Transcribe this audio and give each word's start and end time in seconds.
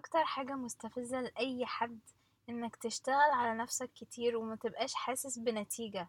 أكتر 0.00 0.24
حاجة 0.24 0.52
مستفزة 0.52 1.20
لأي 1.20 1.66
حد 1.66 1.98
إنك 2.48 2.76
تشتغل 2.76 3.30
على 3.30 3.58
نفسك 3.58 3.90
كتير 3.94 4.36
ومتبقاش 4.36 4.94
حاسس 4.94 5.38
بنتيجة 5.38 6.08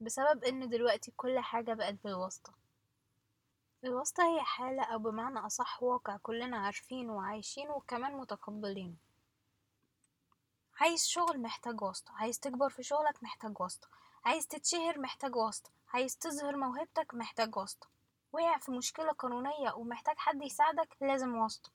بسبب 0.00 0.44
إن 0.44 0.68
دلوقتي 0.68 1.12
كل 1.16 1.38
حاجة 1.38 1.74
بقت 1.74 1.94
بالواسطة، 2.04 2.52
الواسطة 3.84 4.22
هي 4.22 4.40
حالة 4.42 4.82
أو 4.82 4.98
بمعنى 4.98 5.38
أصح 5.38 5.82
واقع 5.82 6.16
كلنا 6.16 6.56
عارفينه 6.56 7.16
وعايشينه 7.16 7.72
وكمان 7.72 8.12
متقبلينه، 8.12 8.94
عايز 10.80 11.06
شغل 11.06 11.40
محتاج 11.42 11.82
واسطة 11.82 12.12
عايز 12.16 12.40
تكبر 12.40 12.70
في 12.70 12.82
شغلك 12.82 13.22
محتاج 13.22 13.60
واسطة 13.60 13.88
عايز 14.24 14.46
تتشهر 14.46 14.98
محتاج 14.98 15.36
واسطة 15.36 15.70
عايز 15.88 16.16
تظهر 16.16 16.56
موهبتك 16.56 17.14
محتاج 17.14 17.56
واسطة. 17.56 17.86
واقع 18.32 18.58
في 18.58 18.70
مشكلة 18.70 19.12
قانونية 19.12 19.72
ومحتاج 19.76 20.16
حد 20.16 20.42
يساعدك 20.42 20.96
لازم 21.00 21.34
واسطة. 21.36 21.70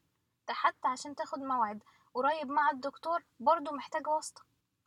حتى 0.54 0.88
عشان 0.88 1.16
تاخد 1.16 1.40
موعد. 1.40 1.84
قريب 2.14 2.48
مع 2.50 2.70
الدكتور 2.72 3.24
برضه 3.40 3.72
محتاج 3.72 4.08
واسطة. 4.08 4.42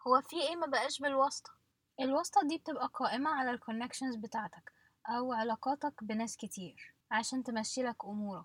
هو 0.06 0.20
في 0.20 0.36
إيه 0.36 0.56
مبقاش 0.56 0.98
بالواسطة؟ 0.98 1.50
الواسطة 2.00 2.40
دي 2.48 2.58
بتبقى 2.58 2.90
قائمة 2.94 3.30
على 3.30 3.50
ال 3.50 3.56
connections 3.56 4.16
بتاعتك 4.16 4.72
أو 5.08 5.32
علاقاتك 5.32 6.04
بناس 6.04 6.36
كتير 6.36 6.94
عشان 7.10 7.42
تمشيلك 7.44 8.04
أمورك. 8.04 8.44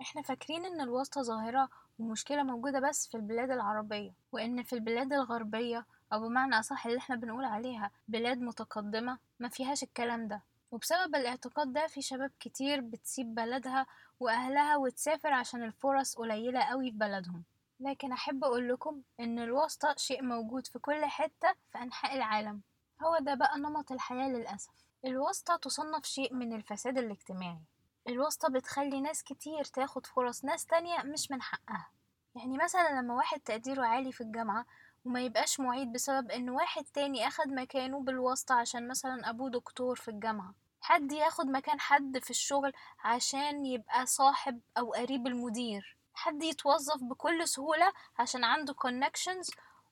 إحنا 0.00 0.22
فاكرين 0.22 0.64
إن 0.64 0.80
الواسطة 0.80 1.22
ظاهرة 1.22 1.68
ومشكلة 1.98 2.42
موجودة 2.42 2.80
بس 2.80 3.08
في 3.08 3.16
البلاد 3.16 3.50
العربية 3.50 4.12
وإن 4.32 4.62
في 4.62 4.72
البلاد 4.72 5.12
الغربية 5.12 5.86
أو 6.12 6.20
بمعنى 6.28 6.58
أصح 6.58 6.86
اللي 6.86 6.98
إحنا 6.98 7.16
بنقول 7.16 7.44
عليها 7.44 7.90
بلاد 8.08 8.38
متقدمة 8.38 9.18
ما 9.40 9.48
فيهاش 9.48 9.82
الكلام 9.82 10.28
ده. 10.28 10.42
وبسبب 10.70 11.14
الاعتقاد 11.14 11.72
ده 11.72 11.86
في 11.86 12.02
شباب 12.02 12.30
كتير 12.40 12.80
بتسيب 12.80 13.34
بلدها 13.34 13.86
وأهلها 14.20 14.76
وتسافر 14.76 15.32
عشان 15.32 15.62
الفرص 15.62 16.14
قليلة 16.16 16.60
قوي 16.60 16.90
في 16.90 16.96
بلدهم. 16.96 17.44
لكن 17.80 18.12
أحب 18.12 18.44
أقول 18.44 18.68
لكم 18.68 19.02
إن 19.20 19.38
الواسطة 19.38 19.94
شيء 19.98 20.22
موجود 20.22 20.66
في 20.66 20.78
كل 20.78 21.04
حتة 21.04 21.54
في 21.72 21.78
أنحاء 21.78 22.16
العالم. 22.16 22.60
هو 23.02 23.18
ده 23.20 23.34
بقى 23.34 23.58
نمط 23.58 23.92
الحياة 23.92 24.28
للأسف. 24.28 24.72
الواسطة 25.04 25.56
تصنف 25.56 26.04
شيء 26.04 26.34
من 26.34 26.52
الفساد 26.52 26.98
الاجتماعي. 26.98 27.60
الواسطة 28.08 28.48
بتخلي 28.48 29.00
ناس 29.00 29.22
كتير 29.22 29.64
تاخد 29.64 30.06
فرص 30.06 30.44
ناس 30.44 30.66
تانية 30.66 31.02
مش 31.02 31.30
من 31.30 31.42
حقها. 31.42 31.90
يعني 32.34 32.58
مثلا 32.64 33.00
لما 33.00 33.14
واحد 33.14 33.40
تقديره 33.40 33.86
عالي 33.86 34.12
في 34.12 34.20
الجامعة 34.20 34.66
وما 35.06 35.20
يبقاش 35.20 35.60
معيد 35.60 35.92
بسبب 35.92 36.30
إن 36.30 36.50
واحد 36.50 36.84
تاني 36.84 37.28
أخد 37.28 37.48
مكانه 37.48 38.00
بالواسطة 38.00 38.54
عشان 38.54 38.88
مثلا 38.88 39.30
أبوه 39.30 39.50
دكتور 39.50 39.96
في 39.96 40.08
الجامعة. 40.08 40.54
حد 40.80 41.12
ياخد 41.12 41.46
مكان 41.46 41.80
حد 41.80 42.18
في 42.18 42.30
الشغل 42.30 42.72
عشان 43.04 43.66
يبقى 43.66 44.06
صاحب 44.06 44.60
أو 44.78 44.92
قريب 44.92 45.26
المدير. 45.26 45.96
حد 46.14 46.42
يتوظف 46.42 47.02
بكل 47.02 47.48
سهولة 47.48 47.92
عشان 48.18 48.44
عنده 48.44 48.74
connections 48.74 49.50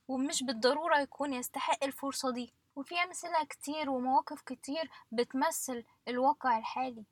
ومش 0.09 0.43
بالضرورة 0.43 0.99
يكون 0.99 1.35
يستحق 1.35 1.85
الفرصة 1.85 2.31
دي. 2.31 2.53
وفي 2.77 2.95
أمثلة 3.03 3.45
كتير 3.45 3.91
ومواقف 3.91 4.43
كتير 4.43 4.91
بتمثل 5.13 5.85
الواقع 6.09 6.59
الحالي. 6.59 7.05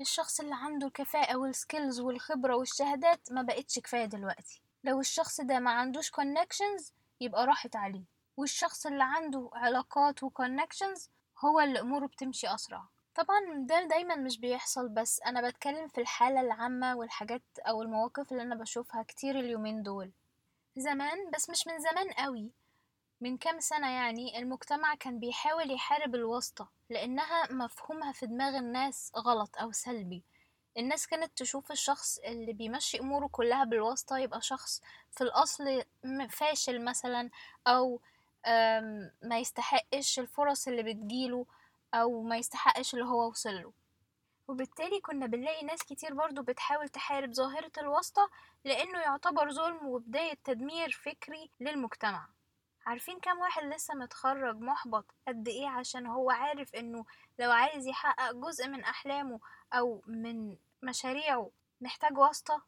الشخص 0.00 0.40
اللي 0.40 0.54
عنده 0.54 0.86
الكفاءة 0.86 1.36
والسكيلز 1.36 2.00
والخبرة 2.00 2.56
والشهادات 2.56 3.32
ما 3.32 3.42
بقتش 3.42 3.78
كفاية 3.78 4.04
دلوقتي. 4.04 4.60
لو 4.84 5.00
الشخص 5.00 5.40
ده 5.40 5.58
ما 5.58 5.70
عندوش 5.70 6.10
connections 6.12 6.92
يبقى 7.20 7.46
راحت 7.46 7.76
عليه. 7.76 8.04
والشخص 8.36 8.86
اللي 8.86 9.04
عنده 9.04 9.50
علاقات 9.52 10.22
وكونكشنز 10.22 11.10
هو 11.44 11.60
اللي 11.60 11.80
أموره 11.80 12.06
بتمشي 12.06 12.54
أسرع. 12.54 12.84
طبعا 13.14 13.40
ده 13.56 13.82
دايما 13.82 14.16
مش 14.16 14.38
بيحصل 14.38 14.88
بس 14.88 15.20
أنا 15.26 15.48
بتكلم 15.48 15.88
في 15.88 16.00
الحالة 16.00 16.40
العامة 16.40 16.96
والحاجات 16.96 17.42
أو 17.60 17.82
المواقف 17.82 18.32
اللي 18.32 18.42
أنا 18.42 18.54
بشوفها 18.54 19.02
كتير 19.02 19.38
اليومين 19.40 19.82
دول. 19.82 20.12
زمان 20.76 21.30
بس 21.34 21.50
مش 21.50 21.66
من 21.66 21.78
زمان 21.78 22.10
قوي 22.12 22.50
من 23.20 23.36
كام 23.36 23.60
سنة 23.60 23.90
يعني 23.90 24.38
المجتمع 24.38 24.94
كان 24.94 25.18
بيحاول 25.18 25.70
يحارب 25.70 26.14
الواسطة 26.14 26.68
لأنها 26.90 27.52
مفهومها 27.52 28.12
في 28.12 28.26
دماغ 28.26 28.56
الناس 28.56 29.12
غلط 29.16 29.56
أو 29.58 29.72
سلبي. 29.72 30.22
الناس 30.78 31.06
كانت 31.06 31.38
تشوف 31.38 31.72
الشخص 31.72 32.18
اللي 32.18 32.52
بيمشي 32.52 33.00
أموره 33.00 33.26
كلها 33.26 33.64
بالواسطة 33.64 34.18
يبقى 34.18 34.40
شخص 34.40 34.82
في 35.12 35.20
الأصل 35.24 35.82
فاشل 36.30 36.84
مثلا 36.84 37.30
أو 37.66 38.00
ما 39.22 39.38
يستحقش 39.38 40.18
الفرص 40.18 40.68
اللي 40.68 40.82
بتجيله 40.82 41.46
أو 41.94 42.22
ما 42.22 42.36
يستحقش 42.36 42.94
اللي 42.94 43.04
هو 43.04 43.28
وصله 43.28 43.72
وبالتالي 44.48 45.00
كنا 45.00 45.26
بنلاقي 45.26 45.64
ناس 45.64 45.82
كتير 45.82 46.14
برضو 46.14 46.42
بتحاول 46.42 46.88
تحارب 46.88 47.32
ظاهرة 47.32 47.72
الواسطة 47.78 48.30
لأنه 48.64 48.98
يعتبر 49.00 49.52
ظلم 49.52 49.86
وبداية 49.86 50.34
تدمير 50.44 50.90
فكري 50.90 51.50
للمجتمع. 51.60 52.26
عارفين 52.86 53.20
كام 53.20 53.38
واحد 53.38 53.62
لسه 53.64 53.94
متخرج 53.94 54.60
محبط 54.60 55.04
قد 55.28 55.48
إيه 55.48 55.68
عشان 55.68 56.06
هو 56.06 56.30
عارف 56.30 56.74
إنه 56.74 57.04
لو 57.38 57.50
عايز 57.50 57.86
يحقق 57.86 58.32
جزء 58.32 58.68
من 58.68 58.84
أحلامه 58.84 59.40
أو 59.72 60.02
من 60.06 60.56
مشاريعه 60.82 61.50
محتاج 61.80 62.18
واسطة 62.18 62.62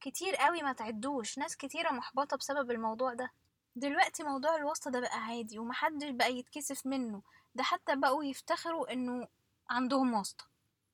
كتير 0.00 0.36
قوي 0.36 0.62
ما 0.62 0.72
تعدوش 0.72 1.38
ناس 1.38 1.56
كتيرة 1.56 1.90
محبطة 1.90 2.36
بسبب 2.36 2.70
الموضوع 2.70 3.14
ده. 3.14 3.30
دلوقتي 3.76 4.22
موضوع 4.22 4.56
الواسطة 4.56 4.90
ده 4.90 5.00
بقى 5.00 5.18
عادي 5.24 5.58
ومحدش 5.58 6.08
بقى 6.10 6.34
يتكسف 6.38 6.86
منه 6.86 7.22
ده 7.54 7.62
حتى 7.62 7.96
بقوا 7.96 8.24
يفتخروا 8.24 8.92
إنه 8.92 9.28
عندهم 9.70 10.14
واسطة. 10.14 10.44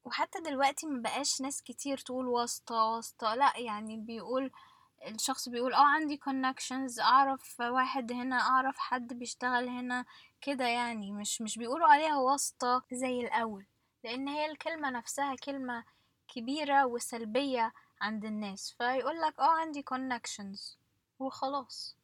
وحتى 0.05 0.41
دلوقتي 0.41 0.87
مبقاش 0.87 1.41
ناس 1.41 1.63
كتير 1.63 1.99
تقول 1.99 2.27
واسطة 2.29 2.85
واسطة 2.85 3.35
لأ 3.35 3.53
يعني 3.57 3.97
بيقول 3.97 4.51
الشخص 5.07 5.49
بيقول 5.49 5.75
آه 5.75 5.87
عندي 5.87 6.21
connections 6.29 7.01
أعرف 7.01 7.61
واحد 7.61 8.13
هنا 8.13 8.37
أعرف 8.41 8.79
حد 8.79 9.13
بيشتغل 9.13 9.69
هنا 9.69 10.05
كده 10.41 10.67
يعني 10.67 11.13
مش 11.13 11.41
مش 11.43 11.59
بيقولوا 11.59 11.87
عليها 11.89 12.17
واسطة 12.17 12.83
زي 12.93 13.21
الأول 13.21 13.67
لأن 14.05 14.29
هي 14.29 14.51
الكلمة 14.51 14.91
نفسها 14.91 15.35
كلمة 15.35 15.85
كبيرة 16.35 16.87
وسلبية 16.87 17.73
عند 18.01 18.25
الناس 18.25 18.75
فيقولك 18.79 19.39
آه 19.41 19.51
عندي 19.61 19.85
connections 19.95 20.77
وخلاص. 21.19 21.97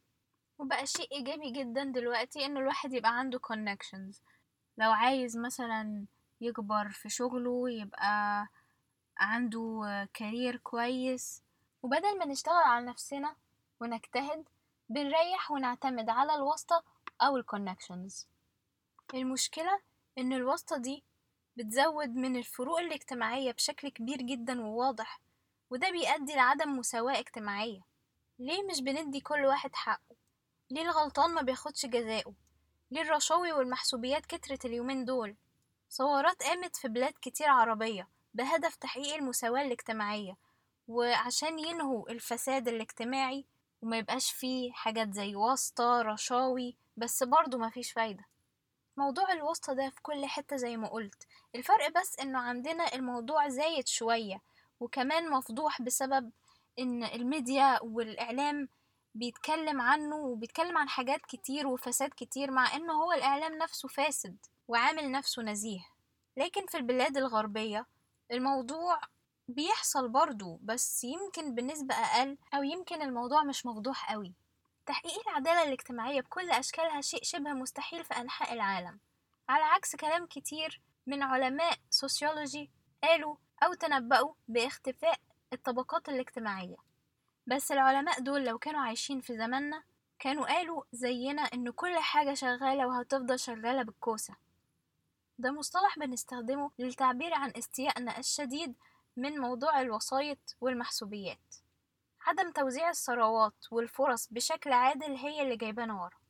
وبقى 0.59 0.85
شيء 0.87 1.11
إيجابي 1.11 1.51
جدا 1.51 1.83
دلوقتي 1.83 2.45
ان 2.45 2.57
الواحد 2.57 2.93
يبقى 2.93 3.19
عنده 3.19 3.39
connections. 3.39 4.15
لو 4.77 4.91
عايز 4.91 5.37
مثلا 5.37 6.05
يكبر 6.41 6.89
في 6.89 7.09
شغله 7.09 7.69
يبقى 7.69 8.47
عنده 9.17 10.07
كارير 10.13 10.57
كويس. 10.57 11.41
وبدل 11.83 12.17
ما 12.19 12.25
نشتغل 12.25 12.53
على 12.65 12.85
نفسنا 12.85 13.35
ونجتهد 13.79 14.49
بنريح 14.89 15.51
ونعتمد 15.51 16.09
على 16.09 16.35
الواسطة 16.35 16.83
أو 17.21 17.37
الكونكشنز 17.37 18.27
المشكلة 19.13 19.79
إن 20.17 20.33
الواسطة 20.33 20.77
دي 20.77 21.03
بتزود 21.57 22.15
من 22.15 22.35
الفروق 22.35 22.79
الاجتماعية 22.79 23.51
بشكل 23.51 23.89
كبير 23.89 24.17
جدا 24.17 24.61
وواضح 24.61 25.21
وده 25.69 25.89
بيؤدي 25.91 26.35
لعدم 26.35 26.77
مساواة 26.77 27.19
اجتماعية. 27.19 27.79
ليه 28.39 28.63
مش 28.63 28.81
بندي 28.81 29.21
كل 29.21 29.45
واحد 29.45 29.75
حقه؟ 29.75 30.15
ليه 30.69 30.81
الغلطان 30.81 31.29
ما 31.33 31.41
بياخدش 31.41 31.85
جزاؤه 31.85 32.33
ليه 32.91 33.01
الرشاوي 33.01 33.51
والمحسوبيات 33.51 34.25
كترت 34.25 34.65
اليومين 34.65 35.05
دول؟ 35.05 35.35
ثورات 35.91 36.43
قامت 36.43 36.75
في 36.75 36.87
بلاد 36.87 37.13
كتير 37.21 37.47
عربية 37.49 38.07
بهدف 38.33 38.75
تحقيق 38.75 39.15
المساواة 39.15 39.61
الاجتماعية 39.61 40.37
وعشان 40.87 41.59
ينهوا 41.59 42.11
الفساد 42.11 42.67
الاجتماعي 42.67 43.45
وما 43.81 43.97
يبقاش 43.97 44.31
فيه 44.31 44.71
حاجات 44.71 45.13
زي 45.13 45.35
واسطة 45.35 46.01
رشاوي 46.01 46.75
بس 46.97 47.23
برضه 47.23 47.57
مفيش 47.57 47.91
فايدة. 47.91 48.25
موضوع 48.97 49.31
الواسطة 49.31 49.73
ده 49.73 49.89
في 49.89 50.01
كل 50.01 50.25
حتة 50.25 50.55
زي 50.55 50.77
ما 50.77 50.87
قلت. 50.87 51.27
الفرق 51.55 51.99
بس 51.99 52.19
إنه 52.19 52.39
عندنا 52.39 52.93
الموضوع 52.95 53.47
زايد 53.47 53.87
شوية 53.87 54.41
وكمان 54.79 55.29
مفضوح 55.31 55.81
بسبب 55.81 56.31
إن 56.79 57.03
الميديا 57.03 57.79
والإعلام 57.83 58.69
بيتكلم 59.15 59.81
عنه 59.81 60.15
وبيتكلم 60.15 60.77
عن 60.77 60.89
حاجات 60.89 61.21
كتير 61.21 61.67
وفساد 61.67 62.09
كتير 62.17 62.51
مع 62.51 62.75
إنه 62.75 62.93
هو 62.93 63.11
الإعلام 63.13 63.57
نفسه 63.57 63.87
فاسد 63.87 64.37
وعامل 64.67 65.11
نفسه 65.11 65.41
نزيه. 65.41 65.79
لكن 66.37 66.65
في 66.65 66.77
البلاد 66.77 67.17
الغربية 67.17 67.85
الموضوع 68.31 68.99
بيحصل 69.47 70.09
برضو 70.09 70.59
بس 70.63 71.03
يمكن 71.03 71.55
بنسبة 71.55 71.95
أقل 71.95 72.37
أو 72.53 72.63
يمكن 72.63 73.01
الموضوع 73.01 73.43
مش 73.43 73.65
مفضوح 73.65 74.11
قوي. 74.11 74.33
تحقيق 74.87 75.29
العدالة 75.29 75.63
الاجتماعية 75.63 76.21
بكل 76.21 76.49
أشكالها 76.49 77.01
شيء 77.01 77.23
شبه 77.23 77.53
مستحيل 77.53 78.03
في 78.03 78.13
أنحاء 78.13 78.53
العالم. 78.53 78.99
على 79.49 79.63
عكس 79.63 79.95
كلام 79.95 80.25
كتير 80.25 80.81
من 81.07 81.23
علماء 81.23 81.77
سوسيولوجي 81.89 82.71
قالوا 83.03 83.35
أو 83.63 83.73
تنبأوا 83.73 84.33
باختفاء 84.47 85.19
الطبقات 85.53 86.09
الاجتماعية. 86.09 86.75
بس 87.47 87.71
العلماء 87.71 88.19
دول 88.19 88.45
لو 88.45 88.57
كانوا 88.57 88.81
عايشين 88.81 89.21
في 89.21 89.37
زماننا 89.37 89.83
كانوا 90.19 90.45
قالوا 90.45 90.83
زينا 90.91 91.41
إن 91.41 91.71
كل 91.71 91.99
حاجة 91.99 92.33
شغالة 92.33 92.87
وهتفضل 92.87 93.39
شغالة 93.39 93.83
بالكوسة. 93.83 94.35
ده 95.37 95.51
مصطلح 95.51 95.99
بنستخدمه 95.99 96.71
للتعبير 96.79 97.33
عن 97.33 97.53
استيائنا 97.57 98.17
الشديد 98.19 98.75
من 99.17 99.37
موضوع 99.39 99.81
الوسايط 99.81 100.55
والمحسوبيات. 100.61 101.55
عدم 102.27 102.51
توزيع 102.51 102.89
الثروات 102.89 103.65
والفرص 103.71 104.27
بشكل 104.31 104.71
عادل 104.73 105.15
هي 105.15 105.41
اللي 105.41 105.55
جايبانا 105.57 105.93
ورا. 105.93 106.26